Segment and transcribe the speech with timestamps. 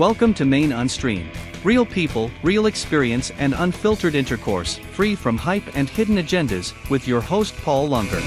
[0.00, 1.28] Welcome to Maine Unstreamed.
[1.62, 7.20] Real people, real experience, and unfiltered intercourse, free from hype and hidden agendas, with your
[7.20, 8.18] host Paul Lunger.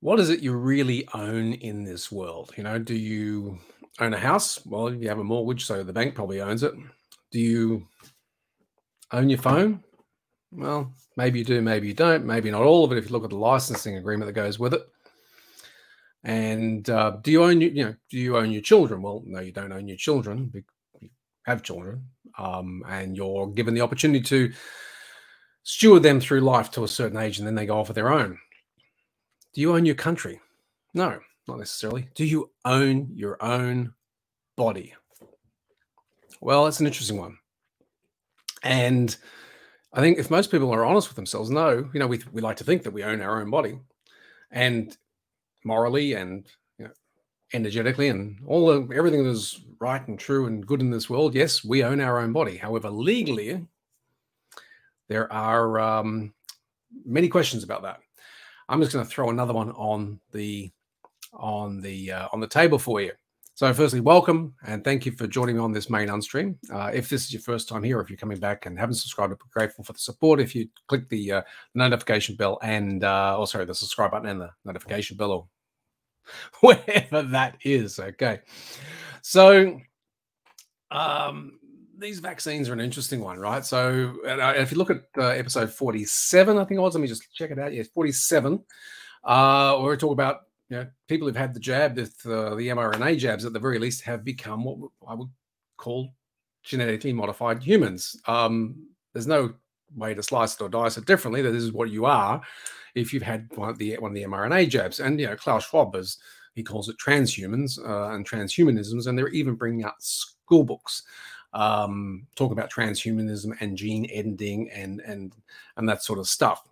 [0.00, 2.52] What is it you really own in this world?
[2.56, 3.60] You know, do you
[4.00, 4.66] own a house?
[4.66, 6.72] Well, you have a mortgage, so the bank probably owns it.
[7.30, 7.86] Do you
[9.12, 9.84] own your phone?
[10.50, 12.26] Well, maybe you do, maybe you don't.
[12.26, 14.74] Maybe not all of it if you look at the licensing agreement that goes with
[14.74, 14.82] it.
[16.26, 19.00] And uh, do you own you know do you own your children?
[19.00, 20.50] Well, no, you don't own your children.
[21.00, 21.08] You
[21.44, 22.04] have children,
[22.36, 24.52] um, and you're given the opportunity to
[25.62, 28.12] steward them through life to a certain age, and then they go off of their
[28.12, 28.36] own.
[29.54, 30.40] Do you own your country?
[30.94, 32.08] No, not necessarily.
[32.16, 33.94] Do you own your own
[34.56, 34.94] body?
[36.40, 37.38] Well, it's an interesting one.
[38.64, 39.16] And
[39.92, 42.56] I think if most people are honest with themselves, no, you know, we, we like
[42.56, 43.78] to think that we own our own body
[44.50, 44.96] and
[45.66, 46.46] morally and
[46.78, 46.92] you know,
[47.52, 51.34] energetically and all the, everything that is right and true and good in this world.
[51.34, 52.56] Yes, we own our own body.
[52.56, 53.66] However, legally,
[55.08, 56.32] there are um,
[57.04, 58.00] many questions about that.
[58.68, 60.70] I'm just going to throw another one on the
[61.32, 63.12] on the uh, on the table for you.
[63.54, 66.56] So, firstly, welcome and thank you for joining me on this main Unstream.
[66.70, 69.32] Uh, if this is your first time here, if you're coming back and haven't subscribed,
[69.32, 70.40] I'm grateful for the support.
[70.40, 71.42] If you click the uh,
[71.74, 75.48] notification bell and uh, oh, sorry, the subscribe button and the notification bell, or
[76.60, 77.98] wherever that is.
[77.98, 78.40] Okay,
[79.22, 79.80] so
[80.90, 81.58] um,
[81.98, 83.64] these vaccines are an interesting one, right?
[83.64, 87.08] So, uh, if you look at uh, episode 47, I think it was, let me
[87.08, 87.72] just check it out.
[87.72, 88.62] Yes, 47.
[89.24, 92.68] Uh, where we're talking about you know, people who've had the jab, with uh, the
[92.68, 95.28] mRNA jabs, at the very least, have become what I would
[95.76, 96.14] call
[96.62, 98.16] genetically modified humans.
[98.26, 99.54] Um, there's no
[99.94, 101.42] way to slice it or dice it differently.
[101.42, 102.42] That this is what you are
[102.96, 104.98] if you've had one of the one of the mRNA jabs.
[104.98, 106.18] And you know, Klaus Schwab is
[106.54, 111.02] he calls it transhumans uh, and transhumanisms, and they're even bringing out school books
[111.52, 115.32] um, talk about transhumanism and gene editing and and
[115.76, 116.62] and that sort of stuff.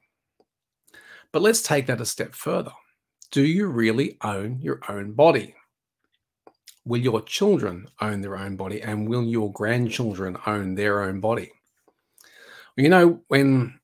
[1.31, 2.73] But let's take that a step further.
[3.31, 5.55] Do you really own your own body?
[6.87, 11.51] Will your children own their own body, and will your grandchildren own their own body?
[12.77, 13.79] You know, when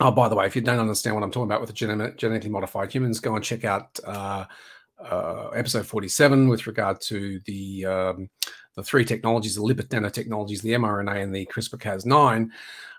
[0.00, 2.50] oh, by the way, if you don't understand what I'm talking about with the genetically
[2.50, 4.44] modified humans, go and check out uh,
[4.98, 8.30] uh, episode 47 with regard to the um,
[8.74, 12.48] the three technologies, the lipid nanotechnologies, the mRNA, and the CRISPR-Cas9.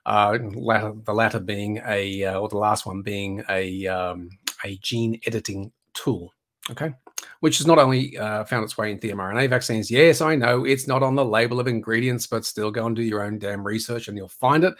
[0.06, 4.30] Uh, latter, the latter being a, uh, or the last one being a um,
[4.64, 6.32] a gene editing tool.
[6.70, 6.94] Okay,
[7.40, 9.90] which has not only uh, found its way into the mRNA vaccines.
[9.90, 13.02] Yes, I know it's not on the label of ingredients, but still go and do
[13.02, 14.74] your own damn research, and you'll find it.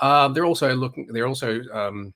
[0.00, 1.06] Uh, they're also looking.
[1.10, 2.14] They're also um,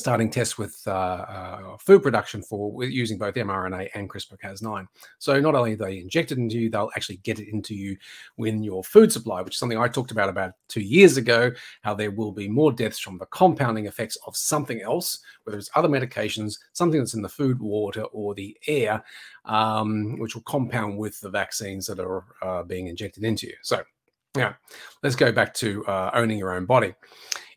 [0.00, 4.86] starting tests with uh, uh, food production for using both mRNA and CRISPR-Cas9.
[5.18, 7.96] So not only they injected into you, they'll actually get it into you
[8.36, 11.94] when your food supply, which is something I talked about about two years ago, how
[11.94, 15.88] there will be more deaths from the compounding effects of something else, whether it's other
[15.88, 19.04] medications, something that's in the food, water, or the air,
[19.44, 23.54] um, which will compound with the vaccines that are uh, being injected into you.
[23.62, 23.82] So
[24.36, 24.54] yeah,
[25.02, 26.94] let's go back to uh, owning your own body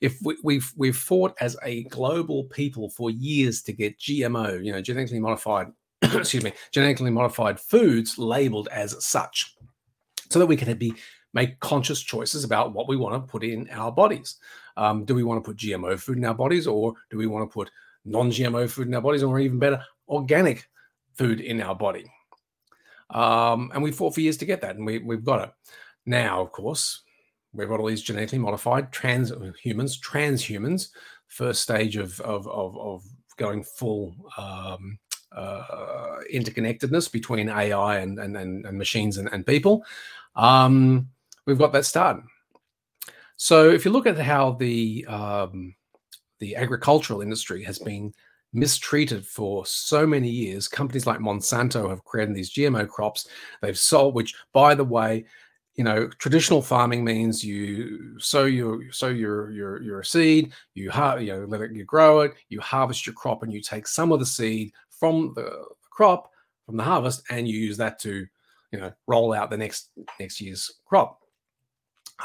[0.03, 4.73] if we, we've we've fought as a global people for years to get GMO, you
[4.73, 5.67] know, genetically modified,
[6.01, 9.55] excuse me, genetically modified foods labeled as such,
[10.29, 10.93] so that we can be
[11.33, 14.35] make conscious choices about what we want to put in our bodies.
[14.75, 17.49] Um, do we want to put GMO food in our bodies, or do we want
[17.49, 17.71] to put
[18.03, 20.67] non-GMO food in our bodies, or even better, organic
[21.13, 22.11] food in our body?
[23.09, 25.53] Um, and we fought for years to get that, and we, we've got it.
[26.05, 27.01] Now, of course,
[27.53, 29.31] we've got all these genetically modified trans
[29.61, 30.89] humans, transhumans,
[31.27, 33.03] first stage of of of, of
[33.37, 34.99] going full um,
[35.35, 39.83] uh, interconnectedness between AI and and, and, and machines and, and people.
[40.35, 41.09] Um,
[41.45, 42.23] we've got that started.
[43.35, 45.75] So if you look at how the um,
[46.39, 48.13] the agricultural industry has been
[48.53, 53.27] mistreated for so many years, companies like Monsanto have created these GMO crops.
[53.61, 55.25] They've sold, which by the way,
[55.75, 61.19] you know traditional farming means you sow your sow your your your seed you har-
[61.19, 64.11] you know let it you grow it you harvest your crop and you take some
[64.11, 66.29] of the seed from the crop
[66.65, 68.25] from the harvest and you use that to
[68.71, 69.89] you know roll out the next
[70.19, 71.19] next year's crop.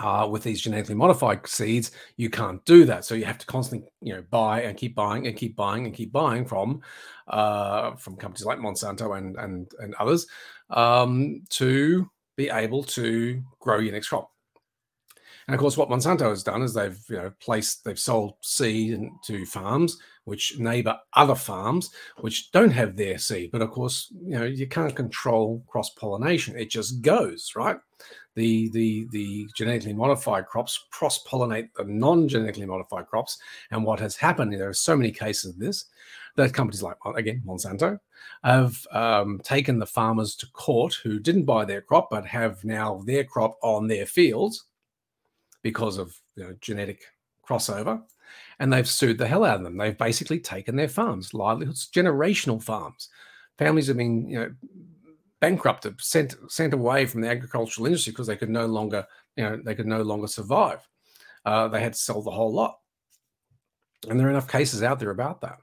[0.01, 3.05] Uh, with these genetically modified seeds you can't do that.
[3.05, 5.94] So you have to constantly you know buy and keep buying and keep buying and
[5.94, 6.83] keep buying from
[7.27, 10.27] uh, from companies like monsanto and and and others
[10.71, 14.31] um, to be able to grow your next crop.
[15.49, 19.11] And of course, what Monsanto has done is they've you know placed they've sold seed
[19.25, 23.50] to farms which neighbor other farms which don't have their seed.
[23.50, 26.55] But of course, you know, you can't control cross pollination.
[26.56, 27.79] It just goes, right?
[28.35, 33.38] The, the, the genetically modified crops cross pollinate the non genetically modified crops.
[33.70, 35.87] And what has happened, there are so many cases of this,
[36.38, 37.99] that companies like, again, Monsanto,
[38.44, 43.02] have um, taken the farmers to court who didn't buy their crop but have now
[43.05, 44.64] their crop on their fields
[45.62, 47.02] because of you know, genetic
[47.46, 48.00] crossover
[48.61, 49.76] and they've sued the hell out of them.
[49.76, 53.08] They've basically taken their farms, livelihoods, generational farms.
[53.58, 54.55] Families have been, you know,
[55.41, 59.06] bankrupted, sent sent away from the agricultural industry because they could no longer,
[59.37, 60.87] you know, they could no longer survive.
[61.44, 62.79] Uh, they had to sell the whole lot,
[64.08, 65.58] and there are enough cases out there about that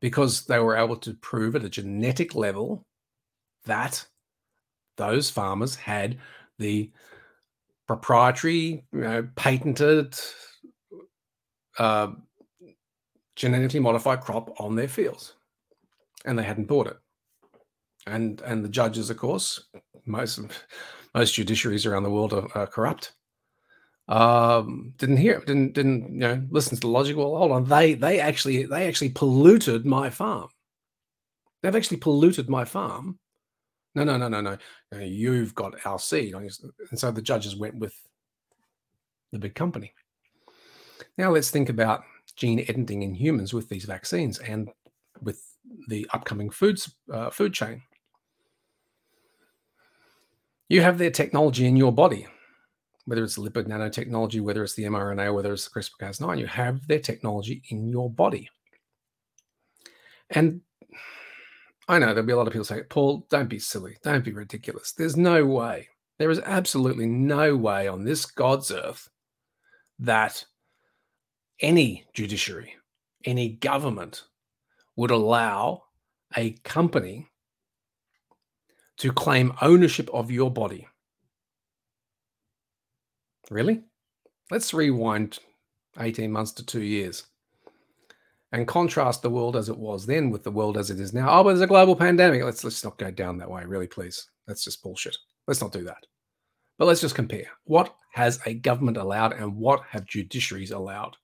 [0.00, 2.84] because they were able to prove at a genetic level
[3.64, 4.06] that
[4.96, 6.18] those farmers had
[6.58, 6.90] the
[7.86, 10.14] proprietary, you know, patented
[11.78, 12.08] uh,
[13.36, 15.34] genetically modified crop on their fields,
[16.24, 16.96] and they hadn't bought it.
[18.06, 19.68] And and the judges, of course,
[20.06, 20.40] most
[21.14, 23.12] most judiciaries around the world are, are corrupt.
[24.08, 27.16] Um, didn't hear, didn't didn't you know listen to the logic.
[27.16, 30.48] Well, hold on, they they actually they actually polluted my farm.
[31.62, 33.18] They've actually polluted my farm.
[33.94, 34.56] No, no, no, no, no.
[34.98, 36.50] You've got our seed, and
[36.98, 37.94] so the judges went with
[39.32, 39.92] the big company.
[41.18, 42.04] Now let's think about
[42.36, 44.70] gene editing in humans with these vaccines and
[45.20, 45.42] with
[45.88, 47.82] the upcoming foods uh, food chain.
[50.68, 52.26] You have their technology in your body,
[53.08, 56.38] whether it's lipid nanotechnology, whether it's the mRNA, whether it's the CRISPR-Cas9.
[56.38, 58.50] You have their technology in your body,
[60.30, 60.60] and
[61.88, 63.96] I know there'll be a lot of people saying, Paul, don't be silly.
[64.02, 64.92] Don't be ridiculous.
[64.92, 65.88] There's no way.
[66.18, 69.08] There is absolutely no way on this God's earth
[70.00, 70.44] that
[71.60, 72.74] any judiciary,
[73.24, 74.24] any government
[74.96, 75.84] would allow
[76.36, 77.26] a company
[78.98, 80.86] to claim ownership of your body.
[83.50, 83.82] Really?
[84.50, 85.38] Let's rewind
[85.98, 87.24] 18 months to two years
[88.52, 91.28] and contrast the world as it was then with the world as it is now.
[91.30, 92.42] Oh, but there's a global pandemic.
[92.42, 94.28] Let's let's not go down that way, really, please.
[94.46, 95.16] That's just bullshit.
[95.46, 96.06] Let's not do that.
[96.78, 97.46] But let's just compare.
[97.64, 101.16] What has a government allowed and what have judiciaries allowed?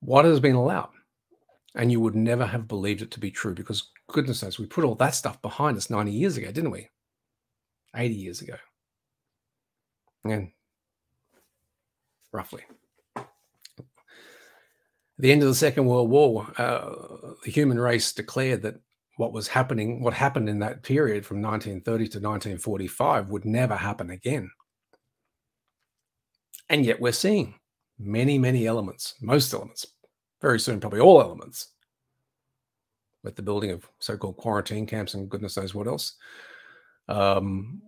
[0.00, 0.90] what has been allowed.
[1.76, 4.84] And you would never have believed it to be true because, goodness knows, we put
[4.84, 6.88] all that stuff behind us 90 years ago, didn't we?
[7.94, 8.56] 80 years ago.
[10.24, 10.52] And
[12.32, 12.62] roughly.
[13.16, 13.26] At
[15.18, 16.90] the end of the Second World War, uh,
[17.44, 18.76] the human race declared that
[19.16, 24.10] what was happening, what happened in that period from 1930 to 1945 would never happen
[24.10, 24.50] again.
[26.70, 27.54] And yet we're seeing
[27.98, 29.86] many, many elements, most elements,
[30.40, 31.68] very soon, probably all elements,
[33.22, 36.16] with the building of so called quarantine camps and goodness knows what else.
[37.08, 37.82] Um,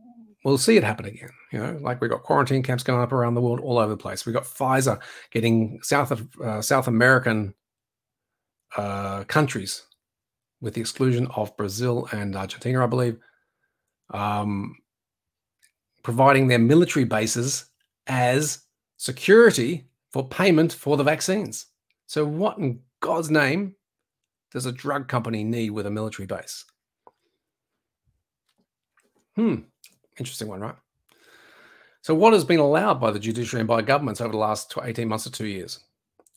[0.45, 1.31] we'll see it happen again.
[1.53, 3.97] You know, like we've got quarantine camps going up around the world all over the
[3.97, 4.27] place.
[4.27, 5.01] We've got Pfizer
[5.31, 7.55] getting South of uh, South American
[8.77, 9.85] uh, countries,
[10.63, 13.19] with the exclusion of Brazil and Argentina, I believe,
[14.15, 14.77] um,
[16.03, 17.67] providing their military bases
[18.07, 18.63] as
[18.97, 21.67] security for payment for the vaccines.
[22.07, 23.75] So, what in God's name
[24.53, 26.65] does a drug company need with a military base?
[29.35, 29.57] Hmm,
[30.19, 30.77] interesting one, right?
[32.03, 35.09] So, what has been allowed by the judiciary and by governments over the last 18
[35.09, 35.81] months or two years?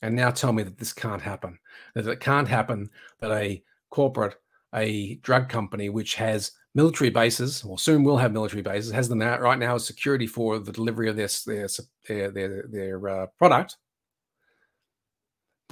[0.02, 1.58] And now tell me that this can't happen,
[1.94, 2.90] that it can't happen
[3.20, 4.36] that a corporate,
[4.74, 9.22] a drug company, which has military bases, or soon will have military bases, has them
[9.22, 11.68] out right now as security for the delivery of their their
[12.06, 13.76] their their, their uh, product.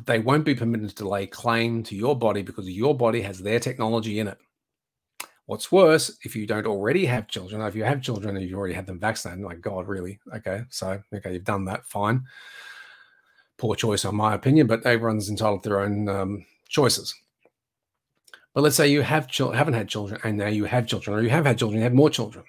[0.07, 3.61] They won't be permitted to lay claim to your body because your body has their
[3.61, 4.39] technology in it.
[5.47, 8.59] What's worse, if you don't already have children, or if you have children and you've
[8.59, 10.19] already had them vaccinated, like God, really?
[10.35, 12.25] Okay, so okay, you've done that, fine.
[13.59, 17.15] Poor choice, in my opinion, but everyone's entitled to their own um, choices.
[18.55, 21.23] But let's say you have children, haven't had children, and now you have children, or
[21.23, 22.45] you have had children, you have more children.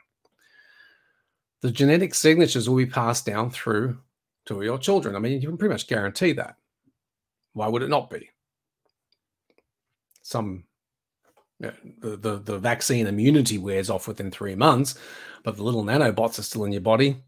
[1.61, 3.99] The genetic signatures will be passed down through
[4.45, 5.15] to your children.
[5.15, 6.55] I mean, you can pretty much guarantee that.
[7.53, 8.29] Why would it not be?
[10.21, 10.65] Some
[11.63, 14.95] Uh, the, the the vaccine immunity wears off within three months,
[15.43, 17.23] but the little nanobots are still in your body.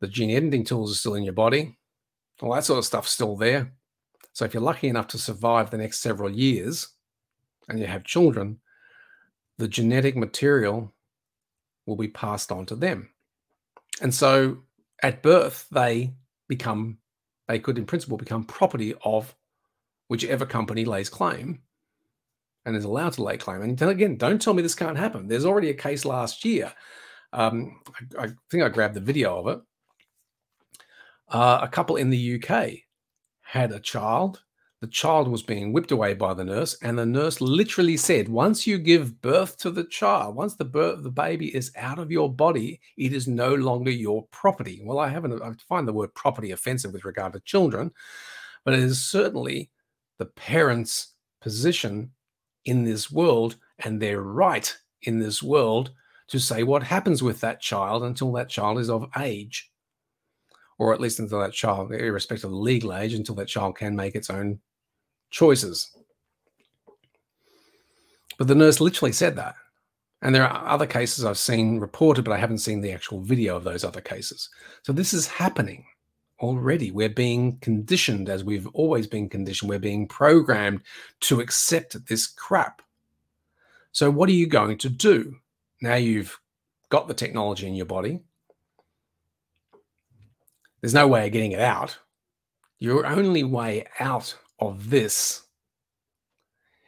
[0.00, 1.76] The gene editing tools are still in your body.
[2.40, 3.72] All that sort of stuff's still there.
[4.32, 6.88] So if you're lucky enough to survive the next several years,
[7.68, 8.58] and you have children,
[9.58, 10.94] the genetic material
[11.86, 13.10] will be passed on to them.
[14.00, 14.58] And so
[15.02, 16.14] at birth, they
[16.48, 16.98] become
[17.48, 19.34] they could, in principle, become property of
[20.08, 21.60] whichever company lays claim
[22.66, 23.62] and is allowed to lay claim.
[23.62, 25.28] And again, don't tell me this can't happen.
[25.28, 26.72] There's already a case last year.
[27.32, 27.80] Um,
[28.18, 29.60] I, I, think I grabbed the video of it.
[31.28, 32.70] Uh, a couple in the UK
[33.42, 34.42] had a child.
[34.80, 38.66] The child was being whipped away by the nurse, and the nurse literally said, "Once
[38.66, 42.32] you give birth to the child, once the birth the baby is out of your
[42.32, 45.40] body, it is no longer your property." Well, I haven't.
[45.42, 47.90] I find the word property offensive with regard to children,
[48.64, 49.70] but it is certainly
[50.18, 52.12] the parents' position
[52.66, 55.92] in this world and their right in this world
[56.28, 59.70] to say what happens with that child until that child is of age,
[60.78, 64.14] or at least until that child, irrespective of legal age, until that child can make
[64.14, 64.58] its own
[65.30, 65.96] choices.
[68.38, 69.54] But the nurse literally said that.
[70.22, 73.54] And there are other cases I've seen reported, but I haven't seen the actual video
[73.56, 74.48] of those other cases.
[74.82, 75.84] So this is happening
[76.40, 76.90] already.
[76.90, 80.82] We're being conditioned, as we've always been conditioned, we're being programmed
[81.20, 82.82] to accept this crap.
[83.92, 85.36] So, what are you going to do?
[85.80, 86.38] Now you've
[86.88, 88.20] got the technology in your body,
[90.80, 91.98] there's no way of getting it out.
[92.78, 95.42] Your only way out of this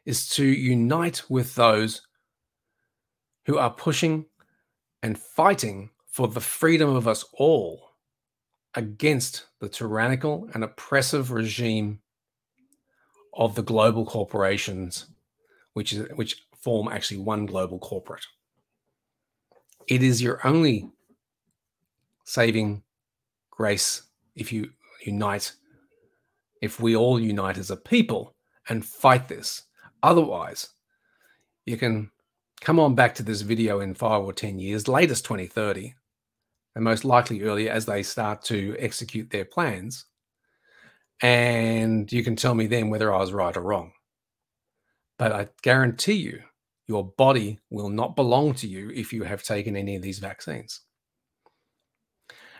[0.04, 2.02] is to unite with those
[3.46, 4.26] who are pushing
[5.02, 7.87] and fighting for the freedom of us all
[8.74, 12.00] against the tyrannical and oppressive regime
[13.34, 15.06] of the global corporations,
[15.72, 18.26] which is which form actually one global corporate.
[19.86, 20.90] It is your only
[22.24, 22.82] saving
[23.50, 24.02] grace
[24.36, 24.70] if you
[25.04, 25.52] unite,
[26.60, 28.34] if we all unite as a people
[28.68, 29.62] and fight this.
[30.02, 30.68] Otherwise,
[31.64, 32.10] you can
[32.60, 35.94] come on back to this video in five or 10 years, latest 2030,
[36.74, 40.04] and most likely earlier as they start to execute their plans.
[41.20, 43.92] And you can tell me then whether I was right or wrong.
[45.18, 46.42] But I guarantee you,
[46.86, 50.80] your body will not belong to you if you have taken any of these vaccines.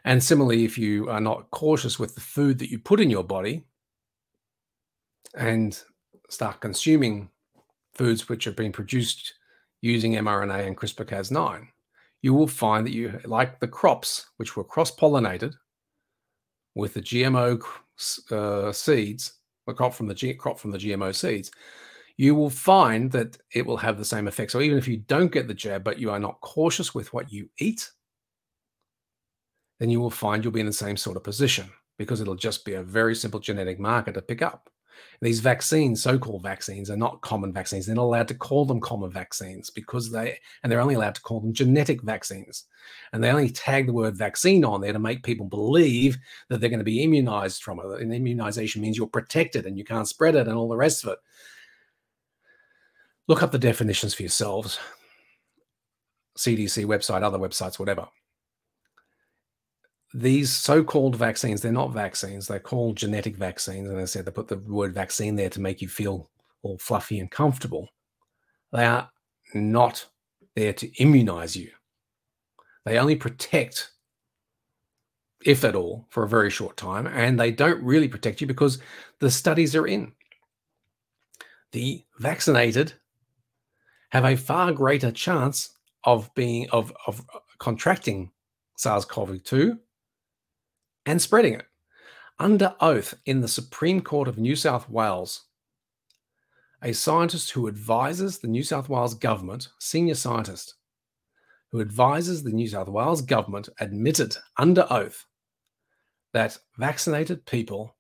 [0.05, 3.25] And similarly, if you are not cautious with the food that you put in your
[3.25, 3.65] body
[5.35, 5.81] and
[6.29, 7.31] start consuming
[7.95, 9.35] foods which have been produced
[9.81, 11.69] using mRNA and CRISPR Cas9,
[12.23, 15.55] you will find that you like the crops which were cross-pollinated
[16.75, 17.63] with the GMO
[18.31, 19.35] uh, seeds,
[19.67, 21.51] the crop from the G- crop from the GMO seeds,
[22.17, 24.51] you will find that it will have the same effect.
[24.51, 27.33] So even if you don't get the jab, but you are not cautious with what
[27.33, 27.91] you eat,
[29.79, 32.65] then you will find you'll be in the same sort of position because it'll just
[32.65, 34.69] be a very simple genetic marker to pick up.
[35.21, 37.87] These vaccines, so-called vaccines, are not common vaccines.
[37.87, 41.23] They're not allowed to call them common vaccines because they, and they're only allowed to
[41.23, 42.65] call them genetic vaccines.
[43.13, 46.71] And they only tag the word vaccine on there to make people believe that they're
[46.71, 48.01] going to be immunized from it.
[48.01, 51.11] And immunization means you're protected and you can't spread it and all the rest of
[51.11, 51.19] it.
[53.27, 54.79] Look up the definitions for yourselves.
[56.39, 58.07] CDC website, other websites, whatever
[60.15, 64.49] these so-called vaccines they're not vaccines they're called genetic vaccines and i said they put
[64.49, 66.31] the word vaccine there to make you feel
[66.63, 67.89] all fluffy and comfortable.
[68.73, 69.11] They are
[69.55, 70.07] not
[70.55, 71.71] there to immunize you.
[72.85, 73.91] They only protect
[75.45, 78.81] if at all for a very short time and they don't really protect you because
[79.21, 80.13] the studies are in.
[81.73, 82.95] The vaccinated
[84.11, 85.71] have a far greater chance
[86.05, 87.25] of being of of
[87.59, 88.31] contracting
[88.77, 89.79] SARS-CoV-2
[91.09, 91.65] and spreading it.
[92.39, 95.47] Under oath in the Supreme Court of New South Wales,
[96.83, 100.75] a scientist who advises the New South Wales government, senior scientist,
[101.73, 105.25] who advises the New South Wales government, admitted under oath
[106.35, 107.97] that vaccinated people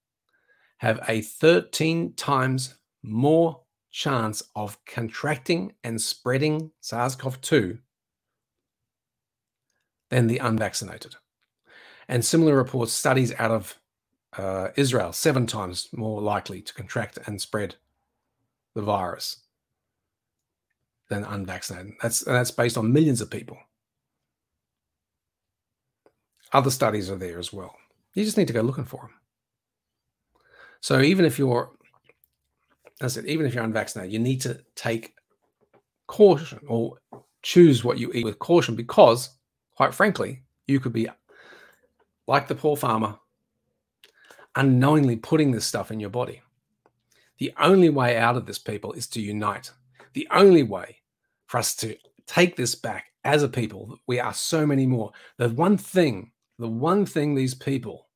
[0.76, 7.78] have a 13 times more chance of contracting and spreading SARS CoV 2
[10.10, 11.16] than the unvaccinated.
[12.08, 13.78] And similar reports, studies out of
[14.36, 17.76] uh, Israel, seven times more likely to contract and spread
[18.74, 19.42] the virus
[21.08, 21.92] than unvaccinated.
[22.02, 23.58] That's that's based on millions of people.
[26.52, 27.74] Other studies are there as well.
[28.14, 29.14] You just need to go looking for them.
[30.80, 31.70] So even if you're,
[33.00, 35.14] as I said, even if you're unvaccinated, you need to take
[36.06, 36.98] caution or
[37.42, 39.30] choose what you eat with caution because,
[39.76, 41.08] quite frankly, you could be
[42.28, 43.18] like the poor farmer,
[44.54, 46.42] unknowingly putting this stuff in your body.
[47.38, 49.72] The only way out of this, people, is to unite.
[50.12, 50.98] The only way
[51.46, 55.12] for us to take this back as a people, we are so many more.
[55.38, 58.08] The one thing, the one thing these people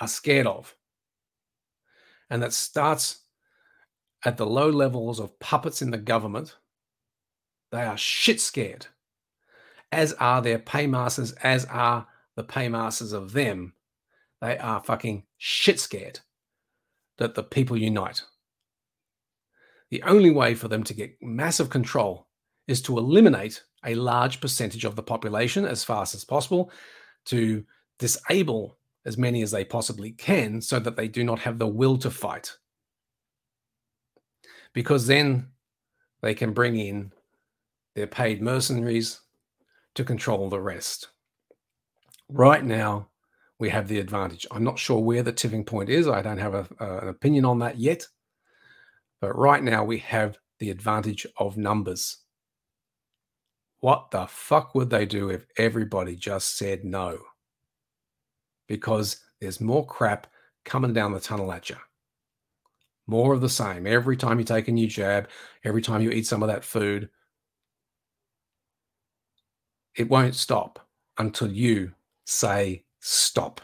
[0.00, 0.74] are scared of
[2.30, 3.20] and that starts
[4.24, 6.56] at the low levels of puppets in the government.
[7.70, 8.86] They are shit scared,
[9.90, 12.06] as are their paymasters, as are
[12.36, 13.74] the paymasters of them.
[14.40, 16.20] They are fucking shit scared
[17.18, 18.22] that the people unite.
[19.90, 22.26] The only way for them to get massive control
[22.66, 26.70] is to eliminate a large percentage of the population as fast as possible,
[27.26, 27.64] to
[27.98, 31.98] disable as many as they possibly can so that they do not have the will
[31.98, 32.56] to fight.
[34.72, 35.48] Because then
[36.22, 37.12] they can bring in
[37.94, 39.20] their paid mercenaries
[39.94, 41.08] to control the rest.
[42.28, 43.08] Right now,
[43.58, 44.46] we have the advantage.
[44.50, 46.08] I'm not sure where the tipping point is.
[46.08, 48.06] I don't have a, an opinion on that yet.
[49.20, 52.18] But right now, we have the advantage of numbers.
[53.80, 57.18] What the fuck would they do if everybody just said no?
[58.66, 60.26] Because there's more crap
[60.64, 61.76] coming down the tunnel at you.
[63.06, 63.86] More of the same.
[63.86, 65.28] Every time you take a new jab,
[65.64, 67.10] every time you eat some of that food,
[69.96, 70.88] it won't stop
[71.18, 71.92] until you
[72.24, 73.60] say stop.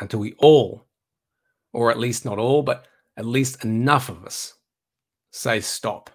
[0.00, 0.86] Until we all,
[1.72, 2.86] or at least not all, but
[3.16, 4.54] at least enough of us
[5.30, 6.10] say stop.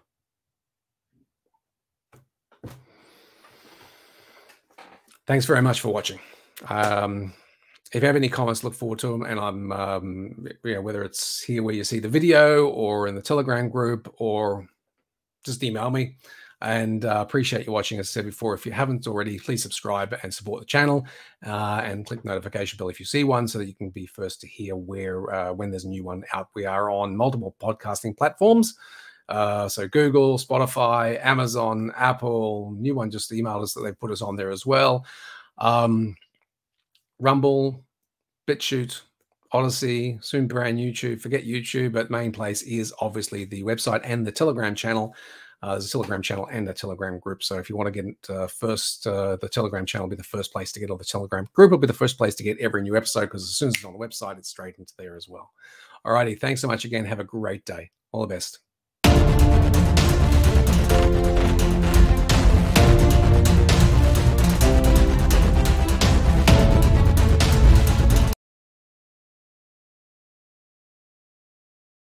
[5.28, 6.20] Thanks very much for watching.
[6.70, 7.34] Um,
[7.92, 9.24] if you have any comments, look forward to them.
[9.24, 13.16] And I'm, um, you know, whether it's here where you see the video or in
[13.16, 14.68] the Telegram group or
[15.44, 16.18] just email me
[16.66, 18.00] and uh, appreciate you watching.
[18.00, 21.06] As I said before, if you haven't already, please subscribe and support the channel
[21.46, 24.42] uh, and click notification bell if you see one so that you can be first
[24.42, 26.50] to hear where uh, when there's a new one out.
[26.56, 28.76] We are on multiple podcasting platforms.
[29.30, 34.24] Uh, so Google, Spotify, Amazon, Apple, new one just emailed us that they put us
[34.24, 35.06] on there as well.
[35.60, 36.16] Um,
[37.20, 37.86] Rumble,
[38.48, 39.02] BitChute,
[39.54, 41.22] Odysee, soon brand YouTube.
[41.22, 45.16] Forget YouTube, but main place is obviously the website and the Telegram channel
[45.62, 47.44] uh, there's a Telegram channel and a Telegram group.
[47.44, 50.24] So if you want to get uh, first, uh, the Telegram channel will be the
[50.24, 52.60] first place to get, or the Telegram group will be the first place to get
[52.60, 55.16] every new episode because as soon as it's on the website, it's straight into there
[55.16, 55.52] as well.
[56.04, 56.36] All righty.
[56.36, 57.06] Thanks so much again.
[57.06, 57.92] Have a great day.
[58.12, 58.60] All the best.